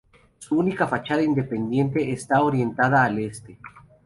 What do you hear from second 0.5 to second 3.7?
única fachada independiente está orientada al Este.